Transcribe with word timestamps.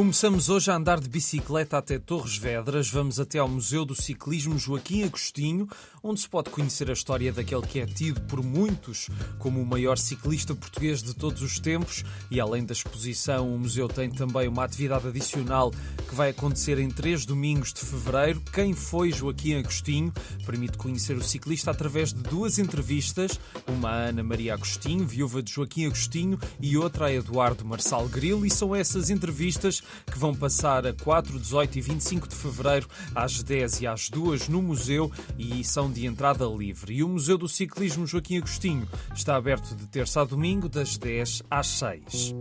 Começamos 0.00 0.48
hoje 0.48 0.70
a 0.70 0.76
andar 0.76 0.98
de 0.98 1.10
bicicleta 1.10 1.76
até 1.76 1.98
Torres 1.98 2.34
Vedras. 2.34 2.88
Vamos 2.88 3.20
até 3.20 3.38
ao 3.38 3.46
Museu 3.46 3.84
do 3.84 3.94
Ciclismo 3.94 4.58
Joaquim 4.58 5.02
Agostinho, 5.02 5.68
onde 6.02 6.20
se 6.20 6.26
pode 6.26 6.48
conhecer 6.48 6.88
a 6.88 6.94
história 6.94 7.30
daquele 7.30 7.66
que 7.66 7.80
é 7.80 7.84
tido 7.84 8.18
por 8.22 8.42
muitos 8.42 9.10
como 9.38 9.60
o 9.60 9.66
maior 9.66 9.98
ciclista 9.98 10.54
português 10.54 11.02
de 11.02 11.12
todos 11.12 11.42
os 11.42 11.60
tempos. 11.60 12.02
E 12.30 12.40
além 12.40 12.64
da 12.64 12.72
exposição, 12.72 13.54
o 13.54 13.58
museu 13.58 13.88
tem 13.88 14.08
também 14.08 14.48
uma 14.48 14.64
atividade 14.64 15.06
adicional 15.06 15.70
que 16.08 16.14
vai 16.14 16.30
acontecer 16.30 16.78
em 16.78 16.88
três 16.88 17.26
domingos 17.26 17.70
de 17.70 17.80
fevereiro. 17.80 18.40
Quem 18.54 18.72
foi 18.72 19.12
Joaquim 19.12 19.56
Agostinho 19.56 20.14
permite 20.46 20.78
conhecer 20.78 21.14
o 21.14 21.22
ciclista 21.22 21.72
através 21.72 22.10
de 22.10 22.22
duas 22.22 22.58
entrevistas, 22.58 23.38
uma 23.68 23.90
a 23.90 23.94
Ana 24.08 24.22
Maria 24.22 24.54
Agostinho, 24.54 25.06
viúva 25.06 25.42
de 25.42 25.52
Joaquim 25.52 25.84
Agostinho, 25.84 26.38
e 26.58 26.78
outra 26.78 27.06
a 27.06 27.12
Eduardo 27.12 27.66
Marçal 27.66 28.08
Grilo. 28.08 28.46
E 28.46 28.50
são 28.50 28.74
essas 28.74 29.10
entrevistas 29.10 29.82
que 30.10 30.18
vão 30.18 30.34
passar 30.34 30.86
a 30.86 30.92
4, 30.92 31.38
18 31.38 31.78
e 31.78 31.80
25 31.80 32.28
de 32.28 32.34
fevereiro 32.34 32.88
às 33.14 33.42
10 33.42 33.80
e 33.80 33.86
às 33.86 34.08
2 34.08 34.48
no 34.48 34.62
museu 34.62 35.10
e 35.38 35.62
são 35.64 35.90
de 35.90 36.06
entrada 36.06 36.46
livre. 36.46 36.94
E 36.94 37.04
o 37.04 37.08
Museu 37.08 37.38
do 37.38 37.48
Ciclismo 37.48 38.06
Joaquim 38.06 38.38
Agostinho 38.38 38.88
está 39.14 39.36
aberto 39.36 39.74
de 39.74 39.86
terça 39.86 40.20
a 40.22 40.24
domingo, 40.24 40.68
das 40.68 40.96
10 40.96 41.42
às 41.50 41.66
6. 41.66 42.34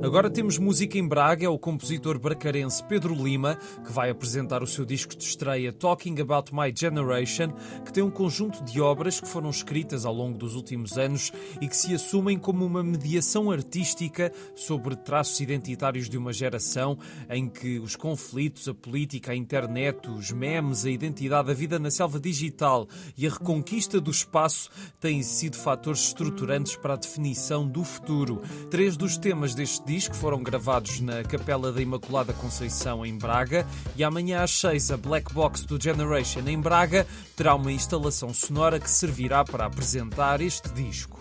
Agora 0.00 0.30
temos 0.30 0.58
música 0.58 0.96
em 0.96 1.06
Braga, 1.06 1.44
é 1.44 1.48
o 1.48 1.58
compositor 1.58 2.20
bracarense 2.20 2.84
Pedro 2.84 3.12
Lima, 3.12 3.58
que 3.84 3.92
vai 3.92 4.10
apresentar 4.10 4.62
o 4.62 4.66
seu 4.66 4.84
disco 4.84 5.16
de 5.16 5.24
estreia 5.24 5.72
Talking 5.72 6.20
About 6.20 6.54
My 6.54 6.72
Generation, 6.74 7.52
que 7.84 7.92
tem 7.92 8.04
um 8.04 8.10
conjunto 8.10 8.62
de 8.62 8.80
obras 8.80 9.20
que 9.20 9.26
foram 9.26 9.50
escritas 9.50 10.06
ao 10.06 10.14
longo 10.14 10.38
dos 10.38 10.54
últimos 10.54 10.96
anos 10.96 11.32
e 11.60 11.66
que 11.66 11.76
se 11.76 11.92
assumem 11.92 12.38
como 12.38 12.64
uma 12.64 12.80
mediação 12.80 13.50
artística 13.50 14.32
sobre 14.54 14.94
traços 14.94 15.40
identitários 15.40 16.08
de 16.08 16.16
uma 16.16 16.32
geração 16.32 16.96
em 17.28 17.48
que 17.48 17.80
os 17.80 17.96
conflitos, 17.96 18.68
a 18.68 18.74
política, 18.74 19.32
a 19.32 19.36
internet, 19.36 20.08
os 20.08 20.30
memes, 20.30 20.86
a 20.86 20.90
identidade, 20.90 21.50
a 21.50 21.54
vida 21.54 21.76
na 21.76 21.90
selva 21.90 22.20
digital 22.20 22.86
e 23.16 23.26
a 23.26 23.30
reconquista 23.30 24.00
do 24.00 24.12
espaço 24.12 24.70
têm 25.00 25.24
sido 25.24 25.56
fatores 25.56 26.06
estruturantes 26.06 26.76
para 26.76 26.94
a 26.94 26.98
definição 26.98 27.66
do 27.66 27.82
futuro. 27.82 28.40
Três 28.70 28.96
dos 28.96 29.18
temas 29.18 29.56
deste 29.56 29.87
disco 29.88 30.14
foram 30.14 30.42
gravados 30.42 31.00
na 31.00 31.24
Capela 31.24 31.72
da 31.72 31.80
Imaculada 31.80 32.34
Conceição 32.34 33.06
em 33.06 33.16
Braga 33.16 33.66
e 33.96 34.04
amanhã 34.04 34.42
às 34.42 34.50
6 34.50 34.90
a 34.90 34.98
Black 34.98 35.32
Box 35.32 35.64
do 35.64 35.82
Generation 35.82 36.46
em 36.46 36.60
Braga 36.60 37.06
terá 37.34 37.54
uma 37.54 37.72
instalação 37.72 38.34
sonora 38.34 38.78
que 38.78 38.90
servirá 38.90 39.44
para 39.44 39.64
apresentar 39.64 40.42
este 40.42 40.68
disco. 40.74 41.18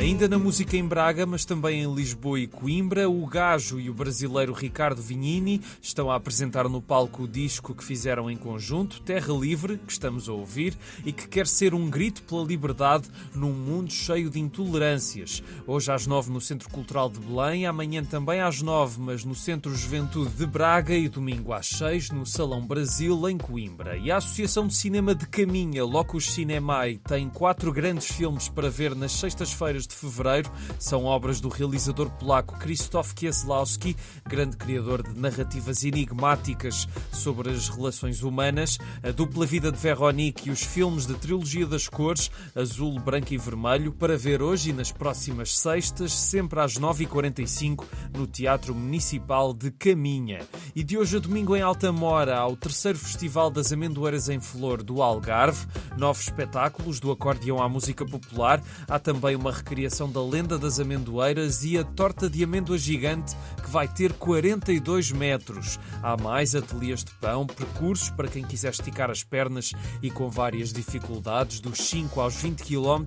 Ainda 0.00 0.26
na 0.26 0.38
música 0.38 0.78
em 0.78 0.88
Braga, 0.88 1.26
mas 1.26 1.44
também 1.44 1.82
em 1.82 1.94
Lisboa 1.94 2.40
e 2.40 2.46
Coimbra, 2.46 3.06
o 3.06 3.26
Gajo 3.26 3.78
e 3.78 3.90
o 3.90 3.94
brasileiro 3.94 4.54
Ricardo 4.54 5.02
Vignini 5.02 5.60
estão 5.82 6.10
a 6.10 6.16
apresentar 6.16 6.66
no 6.70 6.80
palco 6.80 7.24
o 7.24 7.28
disco 7.28 7.74
que 7.74 7.84
fizeram 7.84 8.30
em 8.30 8.36
conjunto, 8.36 9.02
Terra 9.02 9.34
Livre, 9.34 9.76
que 9.76 9.92
estamos 9.92 10.26
a 10.26 10.32
ouvir, 10.32 10.74
e 11.04 11.12
que 11.12 11.28
quer 11.28 11.46
ser 11.46 11.74
um 11.74 11.90
grito 11.90 12.22
pela 12.22 12.42
liberdade 12.42 13.10
num 13.34 13.52
mundo 13.52 13.92
cheio 13.92 14.30
de 14.30 14.40
intolerâncias. 14.40 15.42
Hoje 15.66 15.92
às 15.92 16.06
nove 16.06 16.32
no 16.32 16.40
Centro 16.40 16.70
Cultural 16.70 17.10
de 17.10 17.20
Belém, 17.20 17.66
amanhã 17.66 18.02
também 18.02 18.40
às 18.40 18.62
nove, 18.62 18.98
mas 18.98 19.22
no 19.22 19.34
Centro 19.34 19.74
Juventude 19.74 20.30
de 20.30 20.46
Braga 20.46 20.94
e 20.94 21.10
domingo 21.10 21.52
às 21.52 21.66
seis 21.66 22.08
no 22.08 22.24
Salão 22.24 22.66
Brasil, 22.66 23.28
em 23.28 23.36
Coimbra. 23.36 23.98
E 23.98 24.10
a 24.10 24.16
Associação 24.16 24.66
de 24.66 24.74
Cinema 24.74 25.14
de 25.14 25.26
Caminha, 25.26 25.84
Locus 25.84 26.32
Cinemai, 26.32 26.98
tem 27.06 27.28
quatro 27.28 27.70
grandes 27.70 28.06
filmes 28.06 28.48
para 28.48 28.70
ver 28.70 28.96
nas 28.96 29.12
sextas-feiras 29.12 29.89
de 29.90 29.96
fevereiro. 29.96 30.50
São 30.78 31.04
obras 31.04 31.40
do 31.40 31.48
realizador 31.48 32.08
polaco 32.10 32.56
Krzysztof 32.58 33.14
Kieslowski, 33.14 33.96
grande 34.26 34.56
criador 34.56 35.02
de 35.02 35.18
narrativas 35.18 35.84
enigmáticas 35.84 36.88
sobre 37.12 37.50
as 37.50 37.68
relações 37.68 38.22
humanas, 38.22 38.78
a 39.02 39.10
dupla 39.10 39.44
vida 39.44 39.70
de 39.70 39.78
Veronique 39.78 40.48
e 40.48 40.52
os 40.52 40.62
filmes 40.62 41.06
de 41.06 41.14
trilogia 41.14 41.66
das 41.66 41.88
cores, 41.88 42.30
azul, 42.54 42.98
branco 43.00 43.34
e 43.34 43.38
vermelho, 43.38 43.92
para 43.92 44.16
ver 44.16 44.40
hoje 44.40 44.70
e 44.70 44.72
nas 44.72 44.92
próximas 44.92 45.58
sextas, 45.58 46.12
sempre 46.12 46.60
às 46.60 46.74
9h45, 46.74 47.84
no 48.16 48.26
Teatro 48.26 48.74
Municipal 48.74 49.52
de 49.52 49.70
Caminha. 49.72 50.40
E 50.74 50.84
de 50.84 50.96
hoje 50.96 51.16
a 51.16 51.20
domingo 51.20 51.56
em 51.56 51.62
Altamora, 51.62 52.36
ao 52.36 52.56
terceiro 52.56 52.98
Festival 52.98 53.50
das 53.50 53.72
Amendoeiras 53.72 54.28
em 54.28 54.38
Flor 54.38 54.82
do 54.82 55.02
Algarve, 55.02 55.66
novos 55.96 56.22
espetáculos 56.22 57.00
do 57.00 57.10
acordeão 57.10 57.60
à 57.60 57.68
música 57.68 58.06
popular, 58.06 58.62
há 58.86 58.98
também 58.98 59.34
uma 59.34 59.50
recriação 59.50 59.79
criação 59.80 60.12
da 60.12 60.22
lenda 60.22 60.58
das 60.58 60.78
amendoeiras 60.78 61.64
e 61.64 61.78
a 61.78 61.84
torta 61.84 62.28
de 62.28 62.44
amêndoa 62.44 62.76
gigante 62.76 63.34
que 63.62 63.70
vai 63.70 63.88
ter 63.88 64.12
42 64.12 65.10
metros. 65.10 65.80
Há 66.02 66.18
mais 66.18 66.54
ateliês 66.54 67.02
de 67.02 67.12
pão, 67.12 67.46
percursos 67.46 68.10
para 68.10 68.28
quem 68.28 68.44
quiser 68.44 68.72
esticar 68.72 69.10
as 69.10 69.24
pernas 69.24 69.72
e 70.02 70.10
com 70.10 70.28
várias 70.28 70.70
dificuldades, 70.70 71.60
dos 71.60 71.78
5 71.78 72.20
aos 72.20 72.36
20 72.36 72.62
km. 72.62 73.06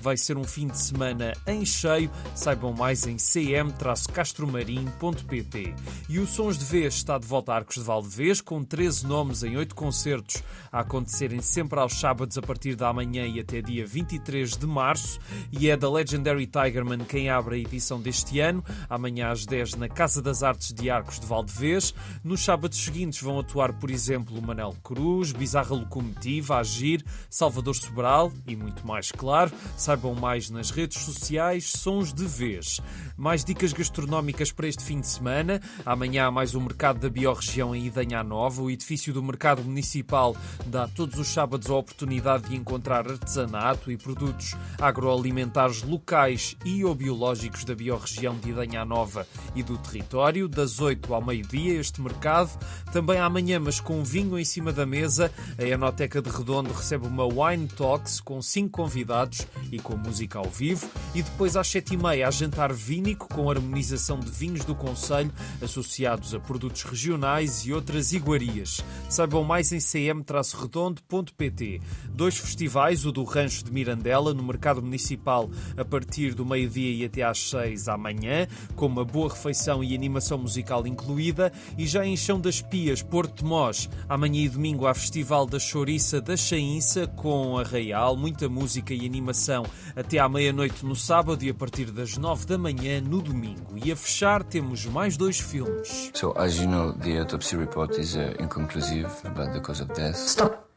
Vai 0.00 0.16
ser 0.16 0.36
um 0.36 0.44
fim 0.44 0.68
de 0.68 0.78
semana 0.78 1.32
em 1.44 1.64
cheio. 1.64 2.08
Saibam 2.36 2.72
mais 2.72 3.04
em 3.04 3.16
cm-castromarim.pt. 3.16 5.74
E 6.08 6.20
o 6.20 6.26
Sons 6.28 6.56
de 6.56 6.64
Vez 6.64 6.94
está 6.94 7.18
de 7.18 7.26
volta 7.26 7.52
a 7.52 7.56
Arcos 7.56 7.74
de 7.74 7.82
Valdevez, 7.82 8.40
com 8.40 8.62
13 8.62 9.08
nomes 9.08 9.42
em 9.42 9.56
8 9.56 9.74
concertos 9.74 10.40
a 10.70 10.78
acontecerem 10.80 11.40
sempre 11.42 11.80
aos 11.80 11.98
sábados 11.98 12.38
a 12.38 12.42
partir 12.42 12.76
da 12.76 12.92
manhã 12.92 13.26
e 13.26 13.40
até 13.40 13.60
dia 13.60 13.84
23 13.84 14.56
de 14.56 14.66
março. 14.66 15.18
E 15.50 15.68
é 15.68 15.76
da 15.76 15.90
Legend 15.90 16.11
Legendary 16.12 16.46
Tigerman 16.46 17.06
quem 17.08 17.30
abre 17.30 17.56
a 17.56 17.58
edição 17.58 17.98
deste 17.98 18.38
ano, 18.38 18.62
amanhã 18.90 19.30
às 19.30 19.46
10 19.46 19.76
na 19.76 19.88
Casa 19.88 20.20
das 20.20 20.42
Artes 20.42 20.70
de 20.70 20.90
Arcos 20.90 21.18
de 21.18 21.24
Valdevez. 21.24 21.94
Nos 22.22 22.44
sábados 22.44 22.84
seguintes 22.84 23.22
vão 23.22 23.40
atuar, 23.40 23.72
por 23.72 23.90
exemplo, 23.90 24.40
Manel 24.42 24.76
Cruz, 24.82 25.32
Bizarra 25.32 25.74
Locomotiva, 25.74 26.58
Agir, 26.58 27.02
Salvador 27.30 27.74
Sobral 27.74 28.30
e 28.46 28.54
muito 28.54 28.86
mais, 28.86 29.10
claro. 29.10 29.50
Saibam 29.74 30.14
mais 30.14 30.50
nas 30.50 30.70
redes 30.70 31.00
sociais, 31.02 31.72
Sons 31.78 32.12
de 32.12 32.26
Vez. 32.26 32.78
Mais 33.16 33.42
dicas 33.42 33.72
gastronómicas 33.72 34.52
para 34.52 34.68
este 34.68 34.84
fim 34.84 35.00
de 35.00 35.06
semana. 35.06 35.62
Amanhã 35.86 36.26
há 36.26 36.30
mais 36.30 36.54
o 36.54 36.60
Mercado 36.60 37.00
da 37.00 37.08
Biorregião 37.08 37.74
em 37.74 37.86
Idanha 37.86 38.22
Nova. 38.22 38.60
O 38.60 38.70
edifício 38.70 39.14
do 39.14 39.22
Mercado 39.22 39.64
Municipal 39.64 40.36
dá 40.66 40.86
todos 40.86 41.18
os 41.18 41.28
sábados 41.28 41.70
a 41.70 41.74
oportunidade 41.74 42.50
de 42.50 42.56
encontrar 42.56 43.10
artesanato 43.10 43.90
e 43.90 43.96
produtos 43.96 44.54
agroalimentares 44.78 45.82
locais 45.82 46.01
locais 46.02 46.56
e 46.64 46.84
ou 46.84 46.96
biológicos 46.96 47.64
da 47.64 47.76
biorregião 47.76 48.36
de 48.36 48.50
Idanha 48.50 48.84
Nova 48.84 49.24
e 49.54 49.62
do 49.62 49.78
território, 49.78 50.48
das 50.48 50.80
8 50.80 51.14
ao 51.14 51.24
meio-dia, 51.24 51.78
este 51.78 52.00
mercado. 52.00 52.50
Também 52.92 53.20
amanhã, 53.20 53.60
mas 53.60 53.78
com 53.78 54.02
vinho 54.02 54.36
em 54.36 54.44
cima 54.44 54.72
da 54.72 54.84
mesa, 54.84 55.30
a 55.56 55.62
Enoteca 55.62 56.20
de 56.20 56.28
Redondo 56.28 56.72
recebe 56.72 57.06
uma 57.06 57.24
Wine 57.24 57.68
Talks 57.68 58.20
com 58.20 58.42
cinco 58.42 58.82
convidados 58.82 59.46
e 59.70 59.78
com 59.78 59.96
música 59.96 60.40
ao 60.40 60.50
vivo. 60.50 60.90
E 61.14 61.22
depois 61.22 61.56
às 61.56 61.68
7h30 61.68 62.26
há 62.26 62.30
jantar 62.32 62.72
vínico 62.72 63.28
com 63.28 63.48
harmonização 63.48 64.18
de 64.18 64.28
vinhos 64.30 64.64
do 64.64 64.74
Conselho 64.74 65.30
associados 65.62 66.34
a 66.34 66.40
produtos 66.40 66.82
regionais 66.82 67.64
e 67.64 67.72
outras 67.72 68.12
iguarias. 68.12 68.84
Saibam 69.08 69.44
mais 69.44 69.70
em 69.72 69.78
cm-redondo.pt. 69.78 71.80
Dois 72.10 72.38
festivais, 72.38 73.06
o 73.06 73.12
do 73.12 73.22
Rancho 73.22 73.62
de 73.64 73.70
Mirandela, 73.70 74.34
no 74.34 74.42
Mercado 74.42 74.82
Municipal, 74.82 75.48
a 75.76 75.84
partir 75.92 76.34
do 76.34 76.46
meio-dia 76.46 76.90
e 76.90 77.04
até 77.04 77.22
às 77.22 77.38
seis 77.38 77.86
amanhã, 77.86 78.46
com 78.74 78.86
uma 78.86 79.04
boa 79.04 79.28
refeição 79.28 79.84
e 79.84 79.94
animação 79.94 80.38
musical 80.38 80.86
incluída, 80.86 81.52
e 81.76 81.86
já 81.86 82.02
em 82.06 82.16
Chão 82.16 82.40
das 82.40 82.62
Pias, 82.62 83.02
Porto 83.02 83.44
Mós, 83.44 83.90
amanhã 84.08 84.40
e 84.40 84.48
domingo 84.48 84.86
há 84.86 84.94
Festival 84.94 85.44
da 85.44 85.58
Chouriça 85.58 86.18
da 86.18 86.34
Chainça, 86.34 87.06
com 87.06 87.58
Arraial, 87.58 88.16
muita 88.16 88.48
música 88.48 88.94
e 88.94 89.04
animação 89.04 89.66
até 89.94 90.18
à 90.18 90.26
meia-noite 90.30 90.82
no 90.86 90.96
sábado 90.96 91.44
e 91.44 91.50
a 91.50 91.54
partir 91.54 91.90
das 91.90 92.16
nove 92.16 92.46
da 92.46 92.56
manhã 92.56 92.98
no 92.98 93.20
domingo. 93.20 93.76
E 93.84 93.92
a 93.92 93.96
fechar 93.96 94.42
temos 94.42 94.86
mais 94.86 95.18
dois 95.18 95.38
filmes. 95.38 96.10
So, 96.14 96.32
as 96.38 96.56
you 96.56 96.68
know, 96.68 96.94
the 96.94 97.20
autopsy 97.20 97.56
report 97.56 97.98
is 97.98 98.16
uh, 98.16 98.34
inconclusive 98.40 99.10
about 99.24 99.52
the 99.52 99.60
cause 99.60 99.82
of 99.82 99.92
death. 99.92 100.16
Stop. 100.16 100.71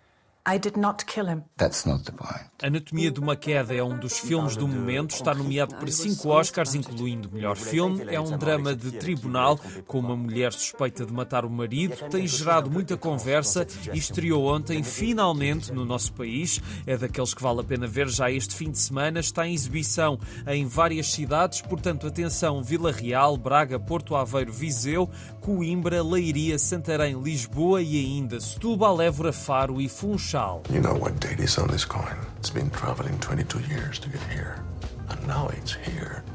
I 0.47 0.59
did 0.59 0.77
not 0.77 1.05
kill 1.07 1.27
him. 1.27 1.41
That's 1.57 1.87
not 1.87 2.03
the 2.03 2.11
point. 2.11 2.45
Anatomia 2.61 3.09
de 3.09 3.19
uma 3.19 3.35
Queda 3.35 3.73
é 3.73 3.83
um 3.83 3.97
dos 3.97 4.19
filmes 4.19 4.55
do 4.55 4.67
momento, 4.67 5.15
está 5.15 5.33
nomeado 5.33 5.75
para 5.75 5.91
cinco 5.91 6.29
Oscars, 6.29 6.75
incluindo 6.75 7.31
melhor 7.31 7.57
filme. 7.57 8.05
É 8.07 8.19
um 8.21 8.37
drama 8.37 8.75
de 8.75 8.91
tribunal 8.91 9.59
com 9.87 9.99
uma 9.99 10.15
mulher 10.15 10.53
suspeita 10.53 11.03
de 11.03 11.11
matar 11.11 11.45
o 11.45 11.49
marido. 11.49 11.95
Tem 12.11 12.27
gerado 12.27 12.69
muita 12.69 12.95
conversa 12.95 13.65
e 13.91 13.97
estreou 13.97 14.45
ontem, 14.45 14.83
finalmente, 14.83 15.73
no 15.73 15.83
nosso 15.83 16.13
país. 16.13 16.61
É 16.85 16.95
daqueles 16.95 17.33
que 17.33 17.41
vale 17.41 17.61
a 17.61 17.63
pena 17.63 17.87
ver 17.87 18.07
já 18.07 18.29
este 18.29 18.53
fim 18.53 18.69
de 18.69 18.77
semana. 18.77 19.19
Está 19.19 19.47
em 19.47 19.53
exibição 19.53 20.19
em 20.45 20.67
várias 20.67 21.07
cidades, 21.07 21.59
portanto, 21.61 22.05
atenção: 22.05 22.61
Vila 22.61 22.91
Real, 22.91 23.35
Braga, 23.35 23.79
Porto 23.79 24.15
Aveiro, 24.15 24.53
Viseu, 24.53 25.09
Coimbra, 25.41 26.03
Leiria, 26.03 26.59
Santarém, 26.59 27.19
Lisboa 27.19 27.81
e 27.81 27.97
ainda 27.97 28.39
Setúbal, 28.39 29.01
Évora, 29.01 29.33
Faro 29.33 29.81
e 29.81 29.89
Funchal 29.89 30.34
You 30.69 30.81
know 30.81 30.95
what 30.95 31.17
date 31.21 31.39
is 31.39 31.57
on 31.57 31.69
this 31.69 31.85
coin? 31.85 32.17
It's 32.39 32.49
been 32.49 32.69
traveling 32.71 33.17
22 33.19 33.57
years 33.73 33.99
to 33.99 34.09
get 34.09 34.21
here. 34.23 34.61
And 35.07 35.25
now 35.25 35.47
it's 35.53 35.75
here. 35.75 36.25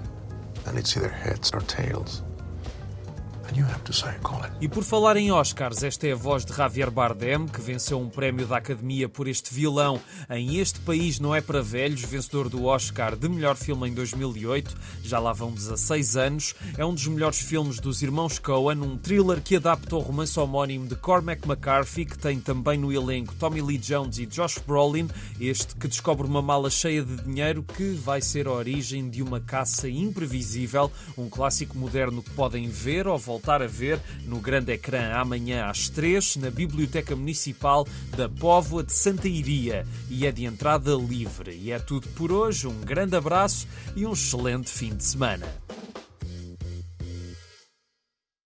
And 0.64 0.79
it's 0.79 0.97
either 0.97 1.11
heads 1.11 1.50
or 1.52 1.61
tails. 1.61 2.23
E 4.61 4.69
por 4.69 4.85
falar 4.85 5.17
em 5.17 5.32
Oscars, 5.32 5.82
esta 5.82 6.06
é 6.06 6.12
a 6.12 6.17
voz 6.17 6.44
de 6.44 6.55
Javier 6.55 6.88
Bardem, 6.88 7.49
que 7.49 7.61
venceu 7.61 7.99
um 7.99 8.08
prémio 8.08 8.47
da 8.47 8.58
Academia 8.58 9.08
por 9.08 9.26
este 9.26 9.52
vilão 9.52 10.00
em 10.29 10.58
Este 10.58 10.79
País 10.81 11.19
Não 11.19 11.35
É 11.35 11.41
Para 11.41 11.61
Velhos, 11.61 12.02
vencedor 12.02 12.49
do 12.49 12.67
Oscar 12.67 13.17
de 13.17 13.29
melhor 13.29 13.56
filme 13.56 13.88
em 13.88 13.93
2008. 13.93 14.76
Já 15.02 15.19
lá 15.19 15.32
vão 15.32 15.50
16 15.50 16.17
anos. 16.17 16.55
É 16.79 16.85
um 16.85 16.94
dos 16.94 17.08
melhores 17.08 17.41
filmes 17.41 17.81
dos 17.81 18.02
irmãos 18.02 18.38
Coen, 18.38 18.79
um 18.82 18.97
thriller 18.97 19.41
que 19.43 19.56
adapta 19.56 19.96
o 19.96 19.99
romance 19.99 20.38
homónimo 20.38 20.87
de 20.87 20.94
Cormac 20.94 21.44
McCarthy, 21.44 22.05
que 22.05 22.19
tem 22.19 22.38
também 22.38 22.79
no 22.79 22.93
elenco 22.93 23.35
Tommy 23.35 23.61
Lee 23.61 23.79
Jones 23.79 24.19
e 24.19 24.26
Josh 24.26 24.58
Brolin, 24.64 25.08
este 25.41 25.75
que 25.75 25.88
descobre 25.88 26.25
uma 26.25 26.41
mala 26.41 26.70
cheia 26.70 27.03
de 27.03 27.17
dinheiro 27.17 27.64
que 27.64 27.94
vai 27.94 28.20
ser 28.20 28.46
a 28.46 28.53
origem 28.53 29.11
de 29.11 29.23
uma 29.23 29.41
caça 29.41 29.88
imprevisível, 29.88 30.93
um 31.19 31.29
clássico 31.29 31.76
moderno 31.76 32.23
que 32.23 32.31
podem 32.31 32.69
ver 32.69 33.08
ou 33.08 33.19
voltar 33.19 33.40
voltar 33.41 33.63
a 33.63 33.67
ver 33.67 33.99
no 34.27 34.39
grande 34.39 34.71
ecrã 34.73 35.15
amanhã 35.15 35.65
às 35.65 35.89
três 35.89 36.37
na 36.37 36.51
Biblioteca 36.51 37.17
Municipal 37.17 37.89
da 38.15 38.29
Póvoa 38.29 38.85
de 38.85 38.93
Santa 38.93 39.27
Iria 39.27 39.87
e 40.11 40.27
é 40.27 40.31
de 40.31 40.45
entrada 40.45 40.95
livre. 40.95 41.59
E 41.59 41.73
é 41.73 41.79
tudo 41.79 42.07
por 42.09 42.31
hoje, 42.31 42.67
um 42.67 42.81
grande 42.83 43.17
abraço 43.17 43.67
e 43.97 44.05
um 44.05 44.13
excelente 44.13 44.71
fim 44.71 44.95
de 44.95 45.05
semana. 45.05 45.47